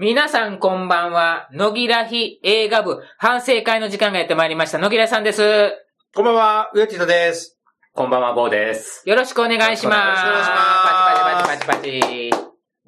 [0.00, 1.48] 皆さんこんばんは。
[1.52, 4.78] 野木らひ映画部反省会の時間がやってまいりました。
[4.78, 5.70] 野木らさんです。
[6.12, 7.60] こんばんは、うよちとです。
[7.94, 9.08] こんばんは、ゴーです。
[9.08, 10.26] よろしくお願いします。
[10.26, 12.30] よろしくお願いしますパチパチパチパチパチ。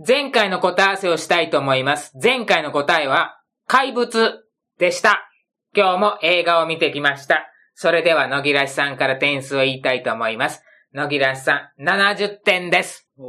[0.05, 2.13] 前回の答え合わせをしたいと思います。
[2.21, 4.43] 前回の答えは、怪物
[4.81, 5.31] でした。
[5.77, 7.47] 今日も映画を見てきました。
[7.77, 10.65] それでは、野木らしさんから点数を言いたいと思います。
[10.93, 13.09] 野木らしさん、70点です。
[13.17, 13.27] おー。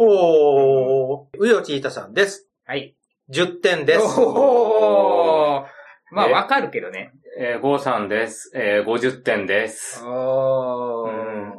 [0.00, 2.48] おー、うよちいたさんです。
[2.64, 2.96] はい。
[3.32, 4.20] 10点です。
[4.20, 6.14] おー。
[6.14, 6.32] まあ、え？
[6.32, 7.12] わかるけどね。
[7.38, 8.52] えー、ゴーさんです。
[8.54, 10.04] えー、50点です。
[10.04, 11.10] おー。
[11.10, 11.52] うん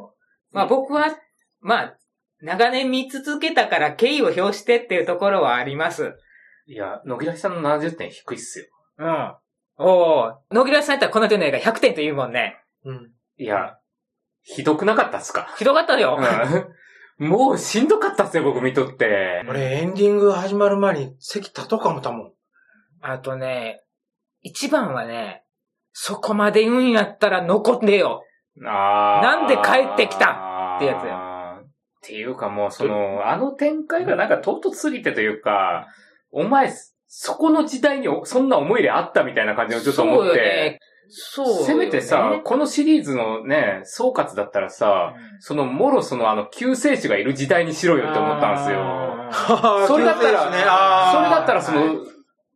[0.52, 1.06] まあ僕は、
[1.60, 1.96] まあ、
[2.40, 6.14] 長年見続けたから敬意を表してっていうところはあります。
[6.66, 8.66] いや、野木らさんの70点低いっすよ。
[8.98, 9.34] うん。
[9.78, 10.34] おー。
[10.52, 12.56] 野木らさんやったらこの手の映画100点と言うもんね。
[12.84, 13.10] うん。
[13.36, 13.78] いや、
[14.42, 15.52] ひどくなかったっすか？
[15.58, 16.18] ひどかったよ。
[16.20, 16.66] うん
[17.18, 19.44] もうしんどかったっすよ、僕見とって。
[19.48, 22.32] 俺、エンディング始まる前に席立とうか思ったもん。
[23.00, 23.82] あとね、
[24.42, 25.44] 一番はね、
[25.92, 28.24] そこまで言うんやったら残ってよ。
[28.56, 31.34] なんで帰ってきたってやつや。
[31.62, 35.86] っていうかもう、その、あの展開がなんか唐突すぎてというか、
[36.32, 36.72] お前、
[37.06, 41.64] そこの時代にそんな思い入れあったみたいな感じをちょっと思って、そうよね。
[41.66, 48.80] せめてさ、このシリーズのね、総括だったらさ、その、もろそのあの、救世主がいる時代にしろよって思ったんですよ。
[48.80, 50.56] あそれだったら、ね。
[50.58, 52.04] それだったらその、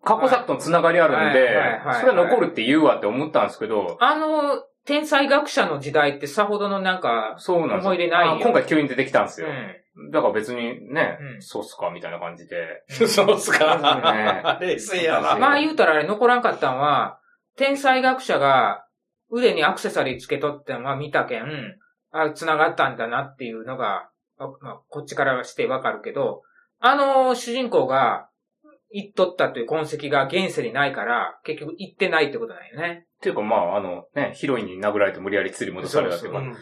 [0.05, 9.49] 過去作とのつながりあるんはいではいはいはい、それは残るって言うわって思ったんですけど、あの、天才学者の時代ってさほどのなんか、そうなん思い入れない今回急に出てきたんですよ。
[9.49, 9.51] う
[10.09, 10.11] ん。
[10.11, 11.43] だから別にね、うん。
[11.43, 12.85] そうっすかみたいな感じで。
[12.89, 13.59] そうっす ね。
[13.59, 14.59] か。
[14.61, 15.37] 冷静やな。
[15.37, 17.18] まあ言うたらあれ残らんかったんは、
[17.59, 18.87] 天才学者が
[19.31, 21.45] 腕にアクセサリーつけとってんは見たけん、
[22.13, 26.43] あ、繋がったんだなっていうのが、あまあ、こっちからしてわかるけど、
[26.81, 28.29] あの主人公が
[28.91, 33.07] 言っとったという痕跡が現世にないから、結局言ってないってことなんよね。
[33.17, 36.57] っていうかまあ、あのね、ヒロインに殴られて無理やり釣り戻されたっていうかうん。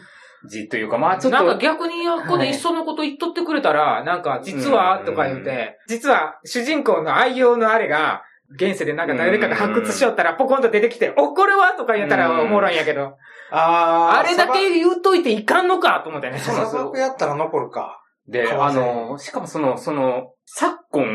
[0.47, 2.51] じというかまあちょっなんかと、逆にここでい。
[2.51, 12.39] っそのこと言っとってくれたら、なんか、実は、とか言ううんて、実は主人公の愛用のあれが、現世でなんか誰かが発掘しよったら、ポコンと出てきて、お、これはとか言ったらうん。
[12.41, 13.17] おもろいんやけど、
[13.51, 16.39] あーあれだけ言うといていかんのかと思ってね。
[16.39, 18.01] 砂漠やったら残るか。
[18.27, 21.05] で、あの、しかもその、その、昨今、う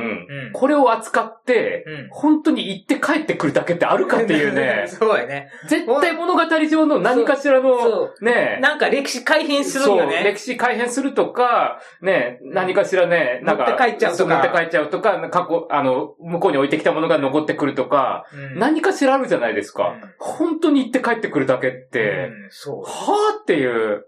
[0.50, 2.08] んこれを扱って、うん。
[2.10, 5.50] 本当に行って帰ってくるだけってあるかっていうね そうやね。
[5.68, 10.22] 絶対物語上の何かしらそのう、ね、なんか歴史改変するんよそう、ね。
[10.24, 19.94] 歴史改変するとか、ね、何かしらね、なんか、持って帰っちゃうとかそ持って帰っちゃうとか、過去、あの、向こうに置いてきたものが残ってくるとか、うん何かしらあるじゃないですか。
[20.02, 22.30] うん本当に行って帰ってくるだけって。
[22.66, 24.04] はぁっていう。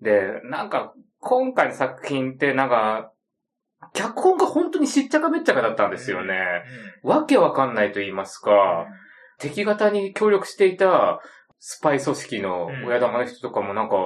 [0.00, 0.92] で、なんか、
[1.24, 3.10] 今回の作品ってなんか、
[3.92, 6.62] 脚本が本当にしっちゃかめっちゃかだったんですよね。
[7.02, 8.86] わけわかんないと言いますか、
[9.38, 11.20] 敵方に協力していた
[11.58, 13.96] スパイ組織の親玉の人とかもなんか、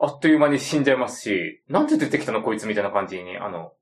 [0.00, 3.72] あっという間に死んじゃいますし、なんで出てきたのこいつみたいな感じに、あの、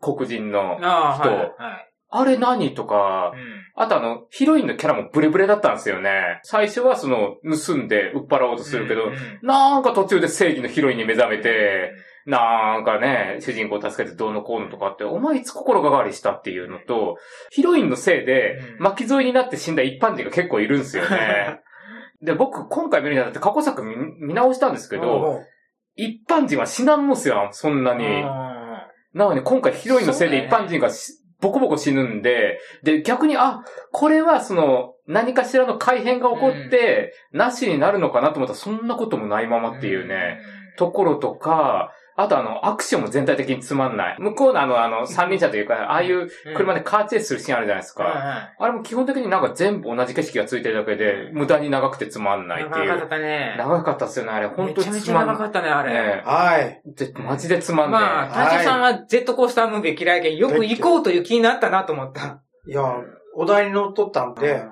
[0.00, 1.62] 黒人の、人はい。
[1.62, 1.91] はい。
[2.14, 3.62] あれ何とかう、ん。
[3.74, 6.40] あとあの、ヒロインのキャラもブレブレだったんですよね。
[6.44, 9.12] 最初はその、盗んで売っ払おうとするけど、うん
[9.42, 11.92] なんか途中で正義のヒロインに目覚めて、
[12.26, 17.16] なんかね、主人公を助けてどうのこうのとかって、お前いつ心変わりしたっていうのと、
[17.50, 18.84] ヒロインのせいでうん。
[18.84, 21.60] 巻き添えになって死んだ一般人が結構いるんですよね。
[22.20, 25.40] で、僕今回見るにあたって過去作見見直したんですけど、
[25.96, 28.04] 一般人は死なんのっすよ、そんなに。
[28.22, 40.38] あなのに今回ヒロインのせいで一般人がしボコボコ死ぬんで、で、逆に、あ、これはその、何かしらの改変が起こって、なしになるのかなと思ったら、そんなこともないままっていうね、
[40.78, 44.16] ところとか、あとあの、アクションも全体的につまんない。
[44.18, 48.52] 向こうのあの、あの、三輪車というか、ああいう車でカーチェイスするシーンあるじゃないですうんうんか。
[48.58, 53.08] あれも基本的になんか全部同じ景色がついてるだけで、無駄に長くてつまんないってい長かっう。
[53.08, 53.54] たね。
[53.56, 54.48] 長かったっすよね、あれ。
[54.48, 55.36] 本当めちゃめちゃにつまんない。
[55.36, 55.92] 長かったね、あれ。
[55.92, 56.82] ねはい。
[56.86, 58.00] えぜマジでつまんない。
[58.02, 62.40] まあ、タジさんはジェットコースタームービー嫌いやけん、よく行こうという気になったなと思った。
[62.66, 62.82] いや、
[63.34, 64.62] お題に乗っとったんで、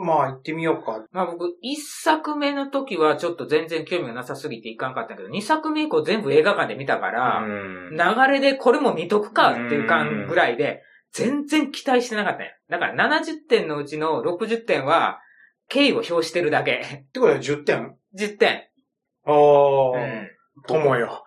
[0.00, 1.04] まあ行ってみようか。
[1.10, 12.52] まあ僕、一作目の時はちょっと全然興味がなさすぎていかんかったけど、二作目以降全部映画館で見たから、うん流れでこれも見とくかっていう感ぐらいで、全然期待してなかったんや。
[12.70, 15.18] だから70点のうちの60点は、
[15.68, 16.72] 敬意を表してるだけ。
[16.72, 16.76] っ
[17.12, 18.68] てことは10点？10点。
[19.26, 21.24] ああ、うん友よ。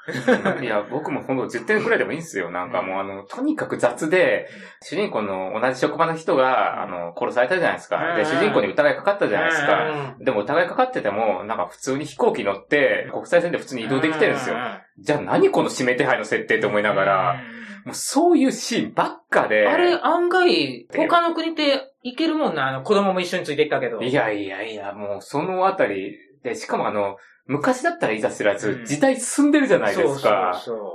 [0.61, 2.51] いや、僕もほんと10点くらいでもいいんですよ。
[2.51, 4.47] なんかもうあの、とにかく雑で、
[4.83, 8.15] 主人公の同じ職場の人が、あの、殺されたじゃないですか。
[8.15, 10.15] で、うん主人公に疑いかかったじゃないですうか。
[10.19, 14.55] でも疑いかかってても、なんか普通に飛行機乗って、国際線で普通に移動できてるんですよ。
[14.99, 17.43] じゃあ何この指名手配の設定って思いながら、、
[17.85, 19.67] もうそういうシーンばっかで。
[19.67, 24.01] あれ、案外、他の国っていけるもんな、あの、子供も一緒についていったけど。
[24.01, 30.51] いやいやいや、もうそのあたりで、しかもあの、昔だったらいざ知らず、時代進んでるじゃないですか。
[30.53, 30.91] そうそうそう。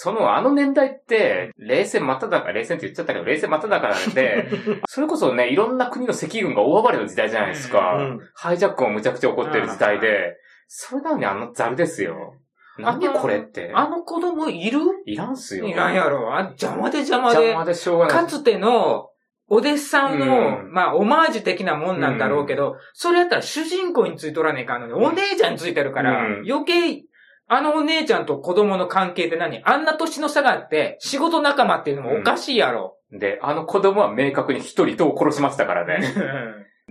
[0.00, 4.48] そのあの年代って、冷戦真っ只中、冷戦って言っちゃったけど、冷戦真っ只中なんで、
[4.86, 7.96] それこそね、いろんな国の赤軍が大暴れの時代じゃないですか。
[7.96, 10.36] うん、ハイジャックもむちゃくちゃ起こってる時代で、
[10.68, 12.34] それなのにあのザルですよ。
[12.78, 13.72] 何これって？
[13.74, 14.78] あの子供いる？
[15.04, 15.66] いらんすよ。
[15.66, 16.32] いらんやろ。
[16.32, 17.40] あ、邪魔で邪魔で。
[17.40, 18.16] 邪魔でしょうがない。
[18.18, 19.07] かつての、
[19.48, 27.04] お弟子さんの、うん、まあ、オマージュ的なもんなんだろうけど、うん、それやったら主人公についとらねえかんのに、お姉ちゃんについてるから、うん、余計
[27.50, 32.98] あのお姉ちゃんと子供の関係って何あんな年の差があって、仕事仲間っていうのもおかしいやろ。
[33.10, 36.14] うん、で、あの子供は明確に一人と殺しましたからね。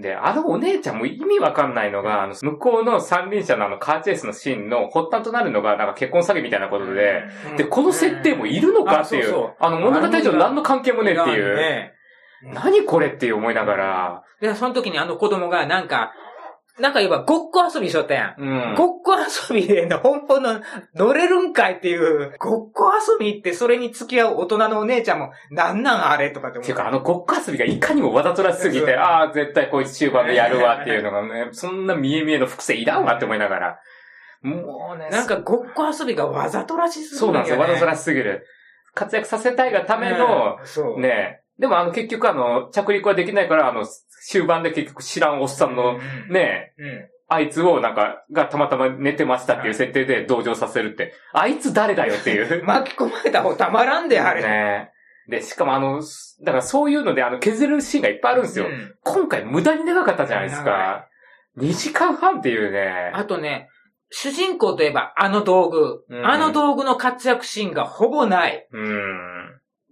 [0.01, 9.56] で、あのお姉ちゃんも意味わかんないのが、あの、向こうの三輪車のあのカーチェイスのシーンの発端となるのが、なんか結婚詐欺みたいなことで、うん、で、この設定もいるのかっていう、うん、そうそう。
[9.60, 11.97] あの物語上何の関係もねえっていう。
[12.44, 14.24] ね、何これって思いながら。
[14.42, 16.13] で、その時にあの子供がなんか、
[16.80, 18.42] なんか言えば、ごっこ遊びしとったやん。
[18.42, 19.16] うん、ごっこ
[19.50, 20.62] 遊びでの本当の
[20.94, 26.66] 乗れるんかいっていう、ごっこ遊びってそれに付き合う大人のお姉ちゃんも、なんなんあれとかって思う。
[26.66, 33.80] ていうか、あのごっこ遊びがいかにもわざとらしすぎて、ああ、絶対こいつ中盤でやるわっていうのがね、そんな見え見えの複製いらんわって思いながら。
[34.44, 35.10] もうね。
[35.10, 38.45] なんかごっこ遊びがわざとらしすぎる、ね、そうなんですよ、わざとらしすぎる。
[38.94, 40.57] 活躍させたいがための、
[41.00, 43.86] ね、でもあの結局あの、着陸はできないから、あの、
[44.27, 46.00] 終盤で結局知らんおっさんの
[46.30, 52.63] ね、うんうんあいつをなんか、がたまたま寝てましたっていう設定で同情させるって、あいつ誰だよっていう。
[52.65, 54.42] 巻き込まれた方たまらんで、あれ。
[54.42, 54.92] ね
[55.27, 56.01] で、しかもあの、
[56.42, 58.68] だからそういうのであの削るシーンがいっぱいあるんですよ。
[58.68, 61.06] うん、今回無駄に長かったじゃないですか。
[61.57, 63.12] 2時間半っていうね。
[63.13, 63.68] あとね、
[64.10, 66.06] 主人公といえばあの道具。
[66.10, 68.68] うん、あの道具の活躍シーンがほぼない。
[68.71, 69.37] うん。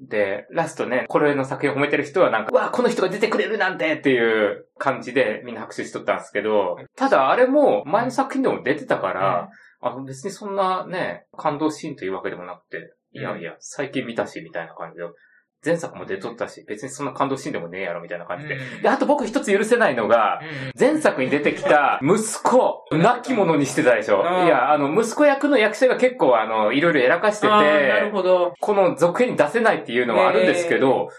[0.07, 9.50] で、ラストね、これの作品を褒めてる人はなんか、うわ、この人が出てくれるなんてっていう感じでみんな拍手しとったんですけど、ただあれも前の作品でも出てたから、
[9.81, 15.06] うん、あの別にそんなね、感動シーンというわけでもなくて、いやいや、最近見たし、みたいな感じで、
[15.65, 18.56] 前作も出とったし、別にそんな感動シーンでもねえやろ、みたいな感じで。
[18.56, 20.39] うん、で、あと僕一つ許せないのが、
[20.79, 24.21] 前作に出てきた息子、亡き者にしてたでしょ。
[24.45, 28.53] いや、あの、息子役の役者が結構、あの、いろいろやらかしてて、なるほど。
[28.59, 31.09] この続編に出せないっていうのはあるんですけど、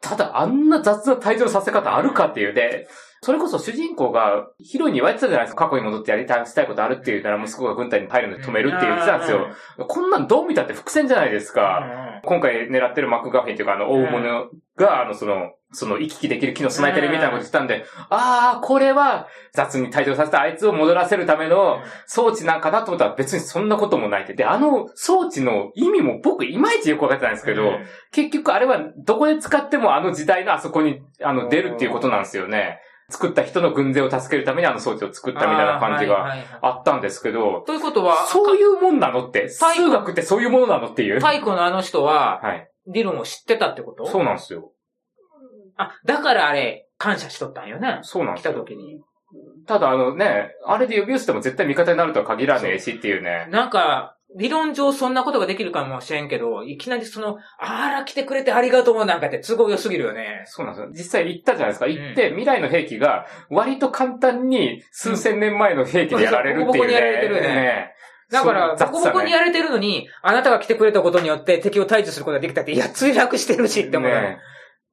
[0.00, 2.52] ただあんな雑な退場させ方あるかっていう。
[2.52, 2.88] で、
[3.24, 5.66] それこそ主人公がヒロインに言われてたじゃないですか。
[5.66, 9.46] 過去に戻ってやりたい、したいことあるって言ったら息子が軍隊に入るのに止めるって言ってたんですよ。
[9.86, 12.20] こんなんどう見たって伏線じゃないですか。
[12.24, 24.34] 今回狙ってるマックガフィンっていうかあの大物が、あのその、その行き来できる機能備えてるみたいなこと言ってたんで、ああ、これは雑に退場させたあいつを戻らせるための装置なんかなと思ったら別にそんなこともないって。
[24.34, 27.70] で、あの装置の意味も僕いまいちよくわかってないんですけど、
[28.10, 32.80] 結局あれはどこで使ってもあの時代のあそこにあの出るっていうことなんですよね。
[33.12, 37.62] 作った人の軍勢を助けるためにあの装置を作ったみたいな感じがあったんですけど。
[37.66, 41.20] ということは、そういうもんなのって、数学ってそういうものなのっていう。
[41.20, 42.68] 太古のあの人は、はい。
[42.86, 44.06] 理論を知ってたってこと？
[44.06, 44.72] そうなんですよ。
[45.76, 48.00] あ、だからあれ、感謝しとったんよね。
[48.02, 48.52] そうなんですよ。
[48.52, 49.00] 来た時に。
[49.66, 53.46] ただあのね、あれで呼び寄せても絶対味方になるとは限らねえしっていうね。
[53.50, 60.44] なんか、理論上そんなことができるかもしれんけど、いきなりその、あら来てくれてありがとうなんかって都合良すぎるよね。
[60.46, 60.90] そうなんですよ。
[60.92, 61.86] 実際行ったじゃないですか。
[61.86, 66.84] 行って、未来の兵器が割と簡単に数千年前の兵器でやられるっていうね。
[66.84, 67.40] ボコボコにやられてるね。
[67.40, 67.92] ね
[68.30, 74.10] だから、ボコボコにやられてるのに、あなたが来てくれたことによって敵を退治することができたって、いや、墜落してるしって思う。
[74.10, 74.38] ね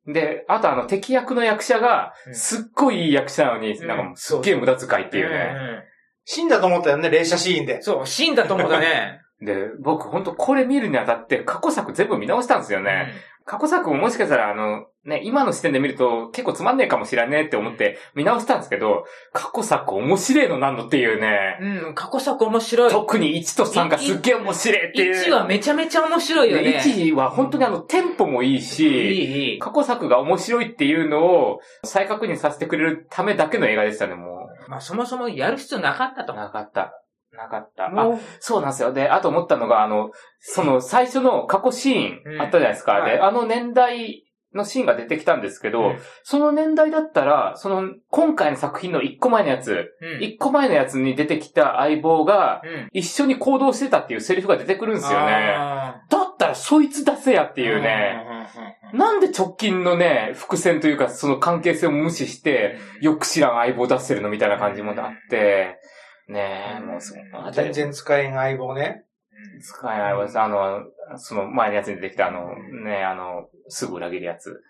[0.07, 5.83] で、あとあの敵役の役者が、すっごいいい役者なのに、うん、なんかすっげえ無駄遣いっていうね。
[6.25, 7.81] 死んだと思ったよね、連射シーンで。
[7.81, 9.21] そう、死んだと思ったね。
[9.41, 13.13] で、僕ほんとこれ見るにあたって過去作全部見直したんですよね。
[13.39, 21.57] うん、過去作ももしかしたらあの、ね、今の視点で見ると結構つまんねえかもしれねえって思って見直したんですけど、過去作面白いのなんのっていうね。
[21.85, 22.91] うん、過去作面白い。
[22.91, 25.25] 特に1と3がすっげえ面白いっていう。
[25.25, 26.81] 1はめちゃめちゃ面白いよね。
[26.83, 34.69] 1は本当にあの、テンポもいいし、いい過去作が面白いっていうのを再確認させてくれるためだけの映画でしたね、もう。
[34.69, 36.33] まあそもそもやる必要なかったと。
[36.33, 37.01] なかった。
[37.31, 37.85] なかった。
[37.85, 38.91] あ、そうなんですよ。
[38.91, 42.99] で、あと思ったのが、あの、その 最初の過去シーンあったじゃないですか。
[42.99, 55.55] うん、で、あの年代のシーンが出てきたんですけど、うん、その年代だったら、その、今回の作品の一個前のやつ、一、うん、個前のやつに出てきた相棒が、一緒に行動してたっていうセリフが出てくるんですよね。
[56.09, 58.25] だったらそいつ出せやっていうね。
[58.93, 65.79] なんで直近のね、伏線というか、その関係性を無視して、よく知らん相棒出せるのみたいな感じもあって、
[66.29, 67.15] ねえ、もうそ
[67.51, 69.05] 全然使えん相棒ね。
[69.61, 70.27] 使えないわ。
[70.33, 70.83] あの、
[71.17, 74.61] その前のやつに出てきたあの、ね、あの、すぐ裏切るやつ。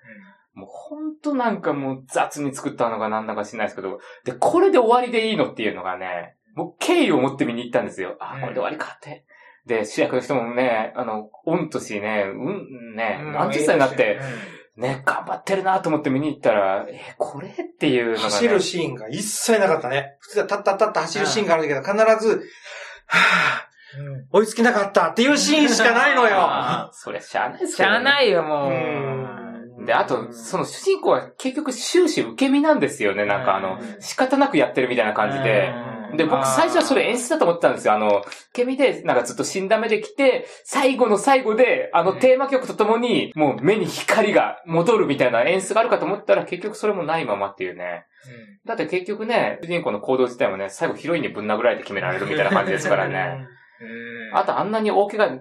[0.53, 8.17] もうほんとなんかもう雑に作ったのかなんだか知らないですけど、で、これで終わりでいいのっていうのがね、もう敬意を持って見に行ったんですよ。
[8.19, 9.25] あ、これで終わりかって。
[9.65, 14.19] で、主役の人もね、あの、御年ね、うん、ね、何十歳になって、
[14.79, 18.23] ね、頑張ってるなと思って見に行ったら、え、これっていうのが、ね。
[18.23, 20.15] 走るシーンが一切なかったね。
[20.19, 22.47] 普通はタッタッタッタ走るシーンがあるんだけど、必ず、
[23.07, 26.89] はぁ、追いつけなかったっていうシーンしかないのよ。
[26.93, 29.85] そりゃしゃあないですしゃあないよ、もうう。
[29.85, 33.25] で、あと、その主人公は結局終始受け身なんですよね。
[33.25, 35.73] なんかあの、仕方なくやってるみたいな感じで。
[36.15, 37.93] で、僕最初はそれ演出だと思ってたんですよ。
[37.93, 48.05] あの、受け身で、なんかずっと死んだ目で来て、最後の最後で、あのテーマ曲とともに、もう目に光が戻るみたいな演出があるかと思ったら、結局それもないままっていうね。
[48.65, 53.47] だって結局ね、主人公の行動自体もね、最後ヒロインにぶん殴られて決められるみたいな感じですからね。
[53.81, 55.39] うんあとあんなに大怪我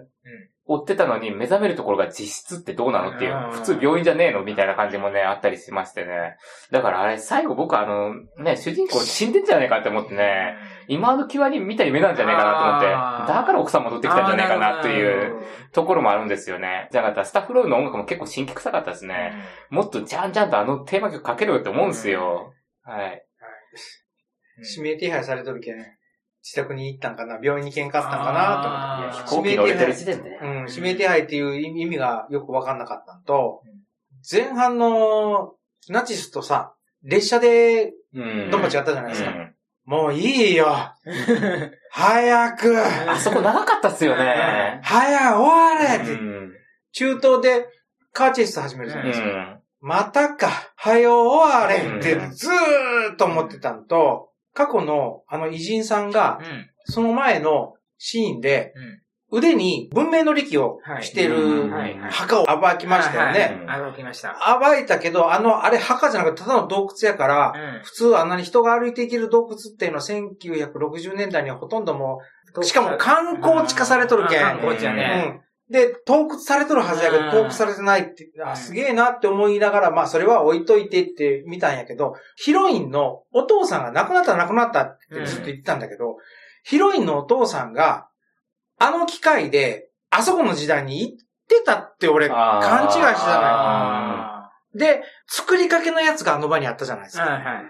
[0.68, 6.36] 負ってたのに目覚めるところが実質ってどうなのっていうう、ん普通病院じゃねえのみたいな感じもね、あったりしましてね。
[6.70, 10.56] だからあれ、最後僕あの、ね、主人公死んでんじゃねえかって思ってね、
[10.86, 12.86] 今の際に見た夢なんじゃねえかなと思って、
[13.32, 16.88] だから奥さん戻ってきたんじゃねえかなっていうところもあるんですよね。
[16.92, 19.32] じゃなかったらスタッフロールの音楽も結構新規臭かったですね。
[19.70, 22.52] もっとじゃんじゃんとあのテーマ曲かけろよって思うんですよ。
[22.82, 23.24] はい。
[24.76, 25.76] 指名手配されとるけん、
[26.48, 29.08] 自宅に行ったんかな、病院に行けんかったんかな？
[29.08, 30.22] あー飛行機乗れてる時点で。
[30.22, 30.46] と思って。
[30.46, 33.62] うん、指名手配っていう意味がよくわかんなかったのと、
[34.30, 35.52] 前半の
[35.90, 38.50] ナチスとさ、列車でうん。
[38.50, 39.30] ドンパチやったじゃないですか。
[39.30, 40.66] うんもういいよ
[41.90, 42.76] 早く
[43.10, 44.80] あそこ長かったっすよね。
[44.84, 46.52] 早終われって、うん。
[46.92, 47.66] 中東で
[48.12, 49.26] カーチェイス始めるじゃなういですか。
[49.28, 49.62] ん。
[49.80, 56.70] またか、早終われってうんずーっと思ってたのと、過去のあの偉人さんがう、ん。
[56.84, 59.02] その前のシーンでうん。
[59.30, 61.70] 腕に文明の力をしてうる
[62.10, 63.58] 墓を暴きましたよね。
[63.62, 64.34] うんあ、動きました。
[64.58, 72.20] 暴いたけど、あの、あれ墓じゃなくてただの洞窟やから、うん普通あんなに人が歩いていける洞窟っていうのは1960年代にはほとんども
[72.56, 74.40] う、しかも観光地化されとるけん。
[74.40, 75.42] 観光地やね。
[75.68, 75.72] うん。
[75.72, 86.16] で、洞窟されとるはずやけど、うん洞窟されてないって、あ、うんすげえなって思いながら、まあそれは置いといてって見たんやけど、ヒロインのお父さんが亡くなった亡くなったってずっと言ってたんだけど、
[86.64, 88.08] ヒロインのお父さんが、
[88.78, 91.16] あの機械で、あそこの時代に行っ
[91.48, 93.18] てたって俺勘違いしてたのよ。
[93.24, 97.24] あで、作りかけのやつがあの場にあったじゃないですあ。
[97.24, 97.30] か。
[97.32, 97.64] はいはいはい。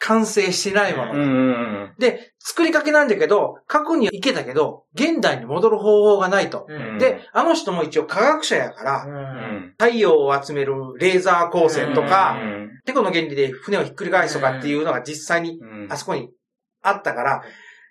[0.00, 1.12] 完成してないもの。
[1.12, 6.66] うんうんで、作りかけなんだけど、過去に行けたけど、現代に戻る方法がないと。
[6.68, 9.14] うんで、あの人も一応科学者やから、うん。
[9.14, 9.74] うん。
[9.78, 16.30] 太陽を集めるレーザー光線とか、うんテコの原理で船をひっくり返すとかっていうのが実際にうんあそこに
[16.82, 17.42] あったから、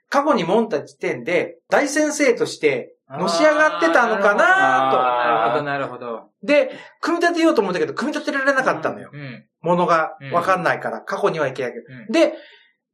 [0.09, 6.17] 過去に戻った時点で大先生としてのし上がってたのかななるほど、なるほど。
[6.17, 6.29] と。
[6.43, 9.09] で、組み立てようと思ったけど、組み立てられなかったのよ。
[9.13, 9.45] うん。
[9.67, 11.85] ものがわかんないから、過去には行けないけど。
[11.89, 12.33] うんで、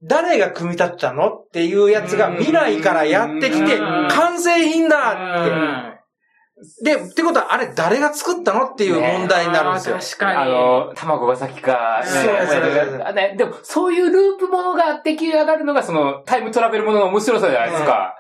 [0.06, 5.51] 誰が組み立てたのっていうやつが未来からやってきて、うん完成品だって。
[5.51, 5.94] うん
[6.84, 10.38] で、ってことは、あれ誰が作ったのっていう問題になるんですよ確かに。
[10.38, 18.15] あの、卵が先か、ねそうそうねでも、そういうループものが出来上がるのが、その、タイムトラベルものの面白さじゃないですか。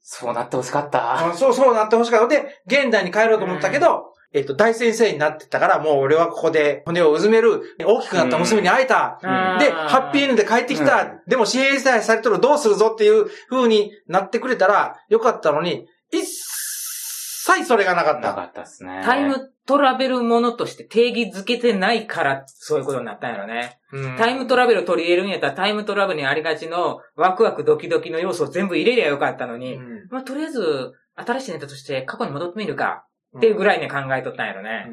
[0.00, 1.28] そうなってほしかった。
[1.28, 2.28] あそうそうなってほしかった。
[2.28, 7.62] で、現代に帰ろうと思ったけど、えっと、大先生になってたから、もう俺はここで骨をうずめる。
[7.84, 9.18] 大きくなった娘に会えた。
[9.22, 11.20] うんで、ハッピーエンドで帰ってきた。
[11.26, 18.28] でも、紙幣さえされとるどうするぞっていう風になってくれたらよかったのに、一切それがなかった。
[18.28, 19.02] なかったですね。
[19.04, 23.78] タイムトラベルものとして定義づけてないから、そういうことになったんやろね。
[23.92, 33.04] うんタイムトラベルを取り入れるんやったら、タイムトラベルにありがちのワクワクドキドキの要素を全部入れりゃよかったのに、うんまあ、とりあえず、新しいネタとして過去に戻ってみるか、
[33.36, 34.86] っていうぐらいに考えとったんやろうね。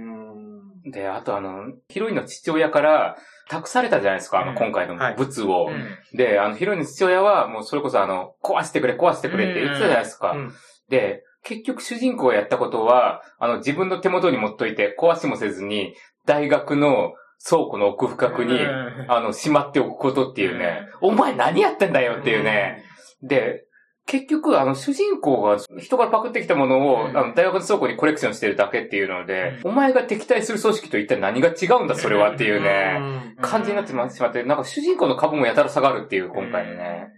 [0.88, 0.91] ん。
[0.91, 3.17] で、あとあの、ヒロインの父親から、
[3.50, 4.58] 託されたじゃないですか、あの、うん。
[4.58, 5.15] 今回のはい。
[5.17, 5.70] 物を。
[5.70, 6.17] うん。
[6.17, 10.32] で、あの、ヒロインの父親は、もうそれこそあの、壊してくれ、壊してくれって言ってたじゃないですか。
[10.32, 10.53] うん。
[10.89, 17.13] で、結局主人公がやったことは、あの、自分の手元に持っといて、壊しもせずに、大学の
[17.44, 19.06] 倉庫の奥深くに、うん。
[19.08, 22.84] あの、しまっておくことっていうね、お前何やってんだよっていうね。
[23.22, 23.66] で、
[24.07, 27.17] 結局、あの、主人公が人からパクってきたものを、うん。
[27.17, 33.41] あの、大学の倉庫にコレクションしてるだけっていうので、お前が敵対する組織と一体何が違うんだ、それはっていうね、うん。
[33.41, 37.09] 感じになってしまって、なんか主人公の株もやたら下がるっていう、今回のね。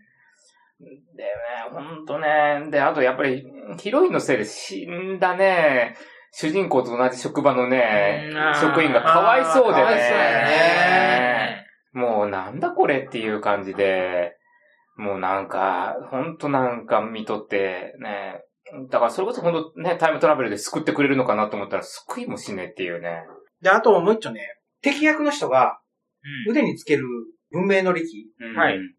[0.80, 1.30] でね、
[1.72, 3.46] ほんとね、で、あとやっぱり、
[3.78, 5.96] ヒロインのせいで死んだね、
[6.32, 9.86] 主人公と同じ職場のね、職員がかわいそうでね。
[9.86, 11.66] ね。
[11.94, 14.39] もうなんだこれっていう感じで、
[15.00, 18.42] もうなんか、ほんとなんか見とってね、
[18.90, 23.24] だからそれこそ本当ね、タイムトラベルで救ってくれるのかなと思ったら救いもしねえっていうね。
[23.62, 24.42] で、あともう一丁ね、
[24.82, 25.80] 敵役の人が
[26.50, 27.06] 腕につける
[27.52, 28.28] 文明の力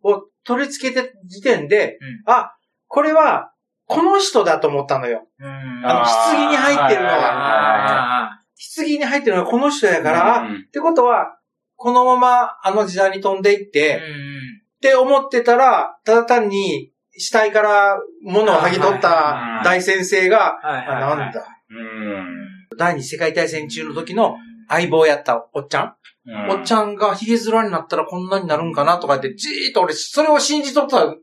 [0.03, 2.33] を取り付けて時点で、うん。
[2.33, 2.57] あ、
[2.89, 3.53] これは、
[3.85, 5.27] この人だと思ったのよ。
[5.39, 5.47] うん。
[5.47, 8.41] あの棺に入ってるのがあ
[8.77, 9.51] 棺に入ってるのが。
[9.51, 11.37] この人やから、あうんってことは、
[11.77, 13.67] このままあの時代に飛んでい。
[13.67, 14.40] っーて、うん
[14.81, 21.19] って思ってたら、ただ単に死体から物を剥ぎ取った大先生が、あはいはいはい。
[21.19, 22.77] なんだ、うん。
[22.79, 24.37] 第二次世界大戦中の時の
[24.69, 25.95] 相棒やったおっちゃん、
[26.25, 26.51] うん。
[26.51, 31.15] おっちゃんがヒゲ面になったらこんなになるんかなとかって、じーっと俺、それを信じとった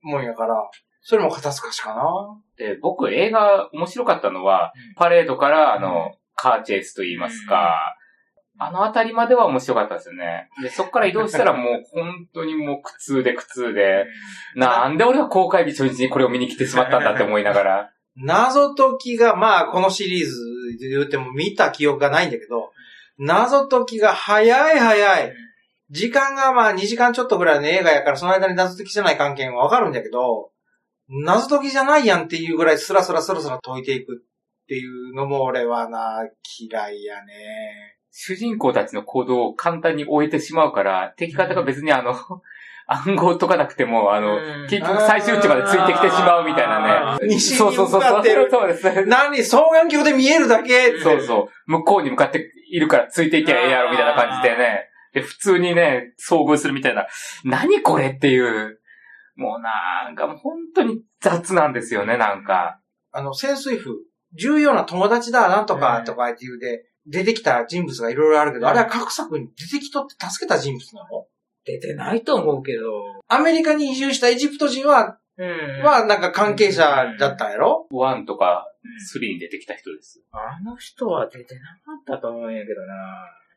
[0.00, 0.54] もんやから、
[1.02, 2.02] それも肩透かしかな。
[2.56, 7.96] で、僕映画面白かったのは、パレードからあの、カーチェイスと言いますか、
[8.58, 10.48] あのあたりまでは面白かったですよね。
[10.62, 14.06] で、そっから移動したらもう本当にもう苦痛で苦痛で、
[14.54, 17.90] なんで俺は公開日初日にこれを見に来てしまったんだって思いながら。
[18.16, 22.70] 謎解きが、まあ、このシリーズで言っても見た記憶がないんだけど、
[23.18, 25.34] 謎解きが早い早い。
[25.90, 30.52] 時間がまあ2時間ちょっとぐらいの映画やから、その間に謎解きじゃない関係はわかるんだけど、
[31.08, 36.20] 謎解きじゃないやんっていうぐらいスラスラスラスラ解いていくっていうのも俺はな、
[36.60, 37.98] 嫌いやね。
[38.16, 42.14] 主人公たちの行動を簡単に終えてしまうから、敵方が別にあの、
[42.86, 47.28] 暗号解かなくても、あの、うん結局最終地までついてきてしまうみたいなね。
[47.28, 48.10] 西にそうそうそうそう。
[48.10, 49.06] 向かってるそうです。
[49.06, 51.70] 何双眼鏡で見えるだけってそうそう。
[51.70, 54.90] 向こうに向かっているからついていけばええやろみたいな感じでね。
[55.12, 57.08] で、普通にね、遭遇するみたいな。
[57.42, 58.78] 何これっていう。
[59.34, 62.78] もうなんかもう本当に雑なんですよね、なんか。
[63.10, 63.96] あの、潜水夫、
[64.34, 71.26] 重要な友達だ、なんとか、うんとかっていうで、出てきた人物がいろいろあるけど、うんあれは各作に出てきとって助けた人物なの？
[71.64, 72.82] 出てないと思うけど。
[73.28, 76.82] アメリカに移住したエジプト人は、うんはなんか関係者
[77.18, 77.86] だったんやろ？
[77.90, 78.66] ワンとか
[79.06, 80.22] スリーに出てきた人です。
[80.30, 82.94] あの人は出てなかったと思うんやけどな。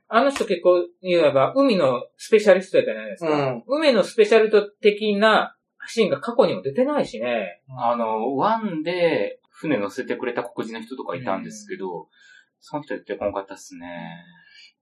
[0.10, 3.30] あの人結構言えば海のスペシャリストやったじゃないですか。
[3.30, 5.56] うん海のスペシャリスト的な
[5.88, 7.62] シーンが過去にも出てないしね。
[7.78, 12.08] あの、ワンで船乗せてくれた黒人の人とかいたんですけど、
[12.60, 13.88] その人出てこなかったっすね。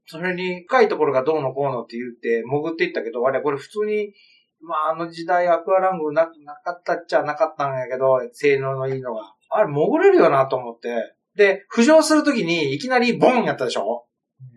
[0.08, 4.14] それに深いところがどうのこうのって言って潜っていったけど、あれこれ普通に、
[4.62, 9.34] まああの時代アクアラングななかったっちゃなかったんやけど、性能のいいのが。
[9.50, 11.16] あれ潜れるよなと思って。
[11.36, 14.06] で、浮上するときにいきなりボンやったでしょ？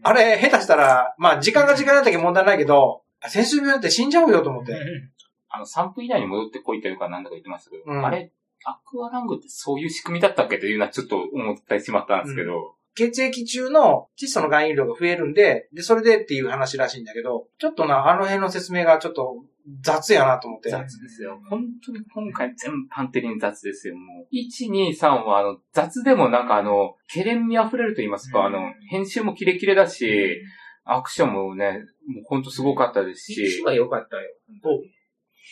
[0.02, 4.74] あれ、下手したら、まあ、時間が時間だったけど問題ないけど、潜水病って死んじゃうよと思って。
[5.48, 8.32] あの、3分以内に戻ってこいというか何だか言ってましたけど、うんあれ、
[8.64, 19.36] アクアラングってそういう仕組みだったっけというのはちょっと思ってしまったんですけど、血液中の窒素の含有量が増えるんで、で、それでっていう話らしいんだけど、ちょっとな、あの辺の説明がちょっと
[19.82, 20.70] 雑やなと思って。
[20.70, 21.38] 雑ですよ。
[21.48, 24.26] 本当に今回全般的に雑ですよ、もう。
[24.34, 28.58] 1、2、3はあの、雑でもなんかあの、ケレン味溢れると言いますか、うんあの、
[28.90, 30.42] 編集もキレキレだし、
[30.84, 34.22] アクションもね、もう本当すごかったですし1、は良かったよ。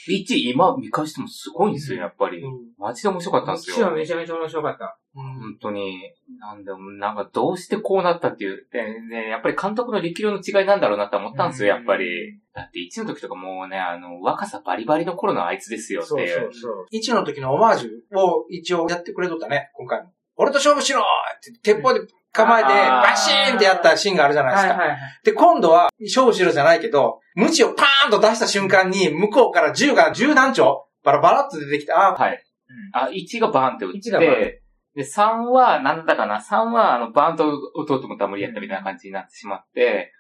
[0.09, 2.43] 1、今見返してもすごいんですよ、やっぱり。
[2.43, 3.97] うんマジで面白かったんです1はよ。
[3.97, 4.99] めちゃめちゃ面白かった。
[5.17, 6.13] うん本当に。
[6.39, 8.67] なんで、なんかどうしてこうなったっていう。
[8.71, 12.39] で、ね、やっぱり監督の力量の違いなんだろうなって思ったんですよ、やっぱり。
[12.55, 16.29] だって1の時とかもうね、あの、若さバリバリの頃のあいつですよってそういう。
[16.29, 16.87] そうそう。
[16.93, 20.13] 1の時のオマージュを一応やってくれとったね、今回も。
[20.37, 21.05] 俺と勝負しろっ
[21.43, 22.01] て鉄砲で
[22.33, 24.75] 構えて、バシーンってやったシーンがあるじゃないですか。
[24.75, 24.99] はいはい。
[25.25, 32.45] で、今度は、勝負しろじゃないけど、無知をパーンと出した瞬間に、向こうから銃が、銃弾丁バラバラっと出てきて、あーはい。
[32.93, 34.63] あ、1がバーンって打っ1がバーンて、
[34.97, 40.13] で、3は、なんだかな、3は、あの、バーンと打とうと思ったら無理やったみたいな感じになってしまって、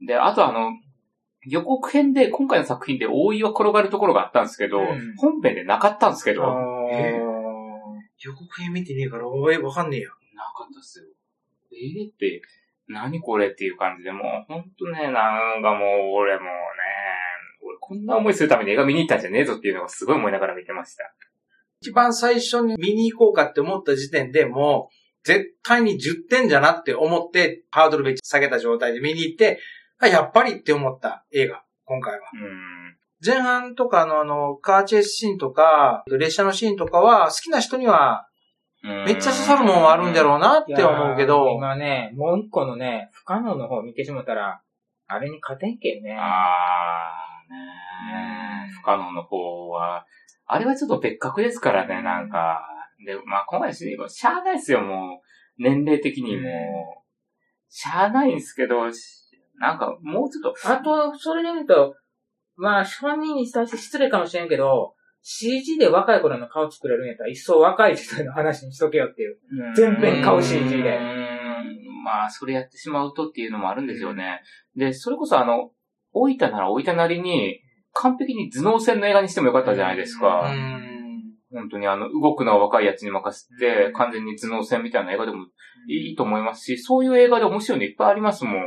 [0.00, 0.70] で、あとあの、
[1.44, 6.54] 予告編で、今回の作品で大岩転がるところがあったんですけど、うん本編でなかったんですけど、な
[6.92, 7.20] え
[8.20, 10.08] 予告編見てねえから、おい、わかんねえや。
[10.52, 11.06] かったっすよ。
[11.72, 12.42] えー、って、
[12.88, 16.50] 何これっていう感じで、もう、ほんとね、なんかもう、俺もうね、
[17.62, 21.04] 俺こんな思いするために映画見に行ったんじゃねえぞっていうのがすごい思いながら見てました。
[21.82, 29.58] 一番最初に見に行こうかって思った時点でもう、絶対に10点じゃなって思って、ハードルめっちゃ下げた状態で見に行って、
[29.98, 32.20] あ、やっぱりって思った映画、今回は。
[32.34, 32.96] うん。
[33.24, 38.28] 前半とかのあの、カーチェイスシーンとか、列車のシーンとかは、好きな人には、
[38.82, 44.60] めっちゃ刺さるもんはあるんだろうなって思うけど、今ね、もう一個のね、不可能の方見てしまったら、
[45.06, 46.16] あれに勝てんけんね。
[46.18, 50.04] あー、ねー不可能の方は、
[50.52, 52.68] あれはちょっと別格ですからね、なんか。
[53.06, 55.22] で、まあ、今回し、しゃあないですよ、も
[55.58, 55.62] う。
[55.62, 56.42] 年齢的にも。
[57.70, 59.22] しゃあないんですけど、し
[59.58, 61.94] なんか、もうちょっと、あと、それで見ると、
[62.56, 69.38] まあ、本人に対して失礼かもしれんけど、CG で若い頃の顔作れるんやったら、一層若い時代の話にしとけよっていう。
[69.74, 74.42] 全編顔 CG でうんまあ、それやってしまうとっていうのもあるんですよね。
[74.76, 75.70] で、それこそあの、
[76.14, 77.60] 老いたなら老いたなりに、
[77.94, 80.50] 完璧に頭脳戦の映画にしてもよかったじゃないですうか。
[80.52, 80.92] ん。
[81.52, 85.46] 本当にあの、動くのは若いやつに任せうて、ん完全に頭脳戦みたいな映画でも
[85.88, 88.62] いいと思いますし、そういう映画で面白いのいっぱいありますもん。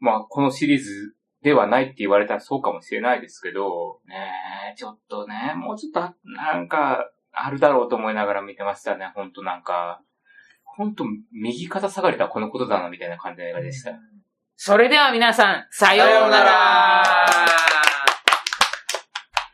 [0.00, 4.32] まあ、このシリーズではないって言われたらそうかもしれないですけど、ね
[4.72, 10.02] え、ちょっとね、もうちょっとあ、なんか、あるだろうと思いながら見てましたね、ほんとなんか。
[10.64, 13.92] ほんと、右肩下がりとはこのことだな、みたいな感じの映画でした。
[14.56, 17.71] それでは皆さん、さようなら